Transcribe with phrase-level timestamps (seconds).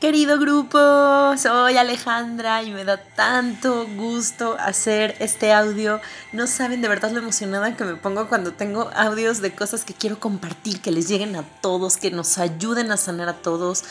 [0.00, 0.78] Querido grupo,
[1.36, 6.00] soy Alejandra y me da tanto gusto hacer este audio.
[6.32, 9.94] No saben de verdad lo emocionada que me pongo cuando tengo audios de cosas que
[9.94, 13.82] quiero compartir, que les lleguen a todos, que nos ayuden a sanar a todos.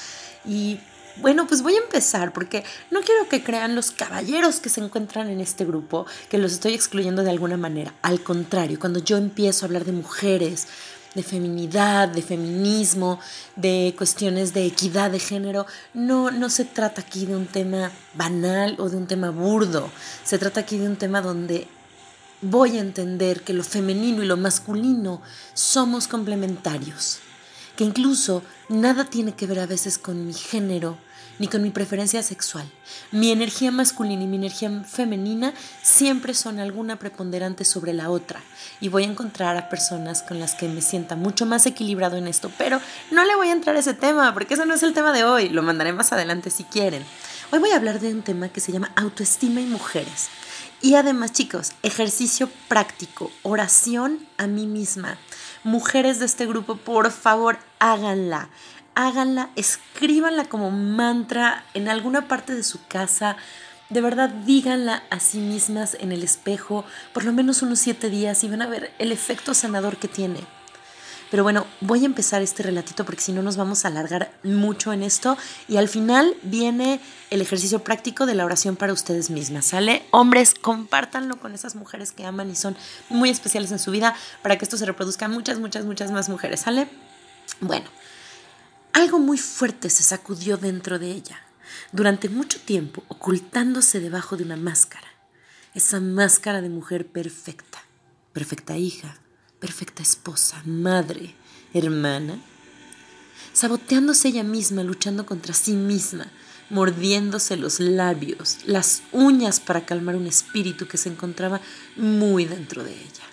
[0.46, 0.80] Y
[1.18, 5.30] bueno, pues voy a empezar porque no quiero que crean los caballeros que se encuentran
[5.30, 7.94] en este grupo que los estoy excluyendo de alguna manera.
[8.02, 10.70] Al contrario, cuando yo empiezo a hablar de mujeres,
[11.18, 13.20] de feminidad, de feminismo,
[13.56, 18.76] de cuestiones de equidad de género, no, no se trata aquí de un tema banal
[18.80, 19.90] o de un tema burdo,
[20.24, 21.68] se trata aquí de un tema donde
[22.42, 25.22] voy a entender que lo femenino y lo masculino
[25.54, 27.20] somos complementarios,
[27.78, 30.98] que incluso nada tiene que ver a veces con mi género
[31.40, 32.70] ni con mi preferencia sexual.
[33.12, 35.54] Mi energía masculina y mi energía femenina
[35.84, 38.42] siempre son alguna preponderante sobre la otra
[38.82, 42.28] y voy a encontrar a personas con las que me sienta mucho más equilibrado en
[42.28, 42.82] esto, pero
[43.12, 45.24] no le voy a entrar a ese tema porque ese no es el tema de
[45.24, 47.06] hoy, lo mandaré más adelante si quieren.
[47.52, 50.30] Hoy voy a hablar de un tema que se llama autoestima y mujeres.
[50.82, 55.18] Y además, chicos, ejercicio práctico, oración a mí misma.
[55.68, 58.50] Mujeres de este grupo, por favor, háganla
[58.98, 63.38] háganla, escríbanla como mantra en alguna parte de su casa.
[63.90, 66.84] De verdad, díganla a sí mismas en el espejo
[67.14, 70.40] por lo menos unos siete días y van a ver el efecto sanador que tiene.
[71.30, 74.94] Pero bueno, voy a empezar este relatito porque si no nos vamos a alargar mucho
[74.94, 75.38] en esto.
[75.68, 80.06] Y al final viene el ejercicio práctico de la oración para ustedes mismas, ¿sale?
[80.12, 82.78] Hombres, compártanlo con esas mujeres que aman y son
[83.10, 86.62] muy especiales en su vida para que esto se reproduzca muchas, muchas, muchas más mujeres,
[86.62, 86.88] ¿sale?
[87.60, 87.90] Bueno,
[88.94, 91.42] algo muy fuerte se sacudió dentro de ella,
[91.92, 95.08] durante mucho tiempo ocultándose debajo de una máscara,
[95.74, 97.80] esa máscara de mujer perfecta,
[98.34, 99.18] perfecta hija,
[99.60, 101.36] perfecta esposa, madre,
[101.74, 102.40] hermana,
[103.54, 106.28] saboteándose ella misma, luchando contra sí misma,
[106.70, 111.62] mordiéndose los labios, las uñas para calmar un espíritu que se encontraba
[111.96, 113.24] muy dentro de ella.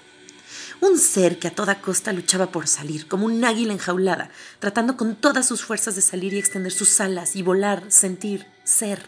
[0.80, 5.16] Un ser que a toda costa luchaba por salir, como un águila enjaulada, tratando con
[5.16, 9.06] todas sus fuerzas de salir y extender sus alas y volar, sentir, ser.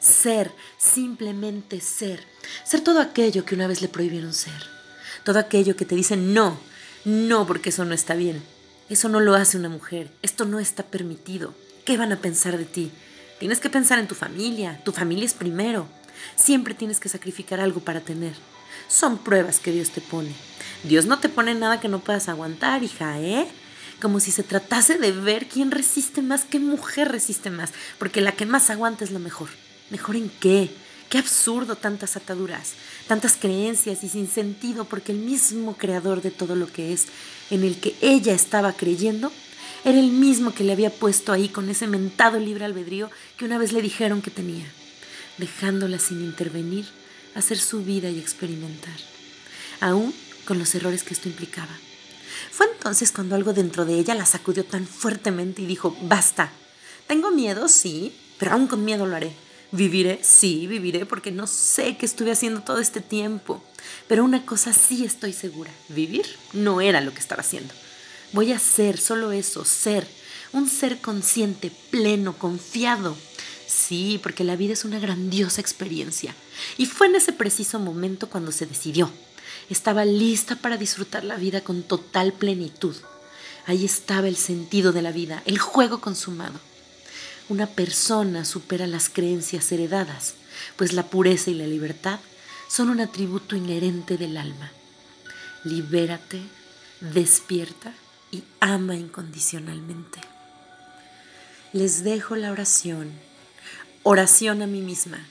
[0.00, 2.24] Ser, simplemente ser.
[2.64, 4.81] Ser todo aquello que una vez le prohibieron ser.
[5.24, 6.58] Todo aquello que te dicen no,
[7.04, 8.42] no porque eso no está bien.
[8.88, 10.10] Eso no lo hace una mujer.
[10.22, 11.54] Esto no está permitido.
[11.84, 12.90] ¿Qué van a pensar de ti?
[13.38, 14.80] Tienes que pensar en tu familia.
[14.84, 15.86] Tu familia es primero.
[16.36, 18.34] Siempre tienes que sacrificar algo para tener.
[18.88, 20.32] Son pruebas que Dios te pone.
[20.84, 23.46] Dios no te pone nada que no puedas aguantar, hija, ¿eh?
[24.00, 28.32] Como si se tratase de ver quién resiste más, qué mujer resiste más, porque la
[28.32, 29.48] que más aguanta es la mejor.
[29.90, 30.70] ¿Mejor en qué?
[31.12, 32.72] Qué absurdo tantas ataduras,
[33.06, 37.04] tantas creencias y sin sentido, porque el mismo creador de todo lo que es,
[37.50, 39.30] en el que ella estaba creyendo,
[39.84, 43.58] era el mismo que le había puesto ahí con ese mentado libre albedrío que una
[43.58, 44.64] vez le dijeron que tenía,
[45.36, 46.86] dejándola sin intervenir,
[47.34, 48.96] hacer su vida y experimentar.
[49.80, 50.14] Aún
[50.46, 51.76] con los errores que esto implicaba.
[52.50, 56.50] Fue entonces cuando algo dentro de ella la sacudió tan fuertemente y dijo, basta,
[57.06, 59.51] tengo miedo, sí, pero aún con miedo lo haré.
[59.72, 63.62] Viviré, sí, viviré porque no sé qué estuve haciendo todo este tiempo.
[64.06, 67.72] Pero una cosa sí estoy segura, vivir no era lo que estaba haciendo.
[68.32, 70.06] Voy a ser solo eso, ser,
[70.52, 73.16] un ser consciente, pleno, confiado.
[73.66, 76.34] Sí, porque la vida es una grandiosa experiencia.
[76.76, 79.10] Y fue en ese preciso momento cuando se decidió,
[79.70, 82.94] estaba lista para disfrutar la vida con total plenitud.
[83.64, 86.60] Ahí estaba el sentido de la vida, el juego consumado.
[87.48, 90.34] Una persona supera las creencias heredadas,
[90.76, 92.20] pues la pureza y la libertad
[92.68, 94.70] son un atributo inherente del alma.
[95.64, 96.40] Libérate,
[97.00, 97.92] despierta
[98.30, 100.20] y ama incondicionalmente.
[101.72, 103.12] Les dejo la oración,
[104.02, 105.26] oración a mí misma.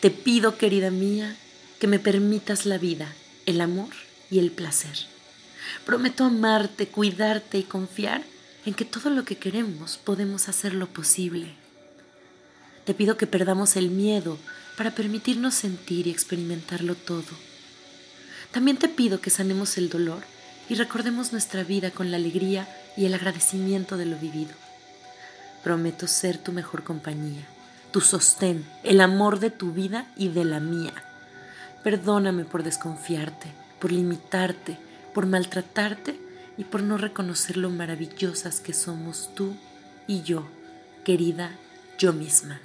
[0.00, 1.36] Te pido, querida mía,
[1.80, 3.12] que me permitas la vida,
[3.46, 3.90] el amor
[4.30, 5.06] y el placer.
[5.84, 8.22] Prometo amarte, cuidarte y confiar
[8.64, 11.54] en que todo lo que queremos podemos hacerlo posible.
[12.84, 14.38] Te pido que perdamos el miedo
[14.76, 17.36] para permitirnos sentir y experimentarlo todo.
[18.52, 20.22] También te pido que sanemos el dolor
[20.68, 24.54] y recordemos nuestra vida con la alegría y el agradecimiento de lo vivido.
[25.62, 27.46] Prometo ser tu mejor compañía,
[27.92, 30.94] tu sostén, el amor de tu vida y de la mía
[31.82, 34.76] Perdóname por desconfiarte, por limitarte,
[35.14, 36.20] por maltratarte
[36.58, 39.56] y por no reconocer lo maravillosas que somos tú
[40.06, 40.46] y yo,
[41.04, 41.56] querida
[41.98, 42.60] yo misma.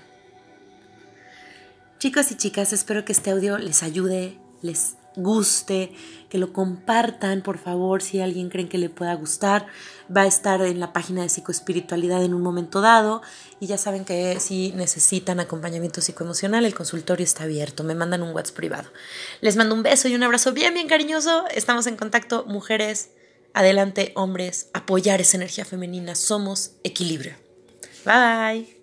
[2.00, 5.94] Chicos y chicas, espero que este audio les ayude, les guste,
[6.28, 9.68] que lo compartan, por favor, si alguien creen que le pueda gustar.
[10.16, 13.22] Va a estar en la página de psicoespiritualidad en un momento dado
[13.60, 17.84] y ya saben que si necesitan acompañamiento psicoemocional, el consultorio está abierto.
[17.84, 18.90] Me mandan un WhatsApp privado.
[19.42, 21.46] Les mando un beso y un abrazo bien, bien cariñoso.
[21.50, 23.12] Estamos en contacto, mujeres.
[23.54, 26.16] Adelante, hombres, apoyar esa energía femenina.
[26.16, 27.36] Somos equilibrio.
[28.06, 28.83] Bye.